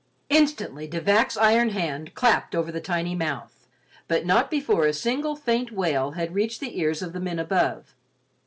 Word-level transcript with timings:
Instantly 0.31 0.87
De 0.87 0.99
Vac's 0.99 1.37
iron 1.37 1.69
hand 1.69 2.15
clapped 2.15 2.55
over 2.55 2.71
the 2.71 2.81
tiny 2.81 3.13
mouth, 3.13 3.67
but 4.07 4.25
not 4.25 4.49
before 4.49 4.87
a 4.87 4.93
single 4.93 5.35
faint 5.35 5.71
wail 5.71 6.13
had 6.13 6.33
reached 6.33 6.59
the 6.59 6.79
ears 6.79 7.03
of 7.03 7.13
the 7.13 7.19
men 7.19 7.37
above. 7.37 7.93